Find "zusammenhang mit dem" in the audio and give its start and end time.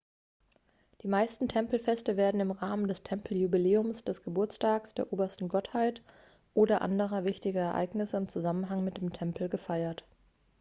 8.27-9.13